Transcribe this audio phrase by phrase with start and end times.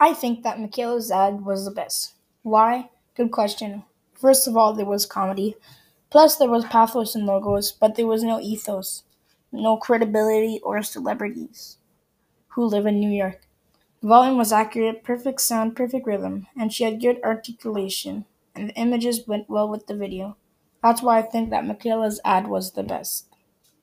[0.00, 2.14] I think that Michaela's ad was the best.
[2.42, 2.88] Why?
[3.14, 3.84] Good question.
[4.14, 5.54] First of all, there was comedy.
[6.10, 9.02] Plus, there was pathos and logos, but there was no ethos,
[9.52, 11.76] no credibility or celebrities
[12.50, 13.46] who live in New York.
[14.02, 18.74] The volume was accurate, perfect sound, perfect rhythm, and she had good articulation, and the
[18.76, 20.36] images went well with the video.
[20.82, 23.28] That's why I think that Michaela's ad was the best.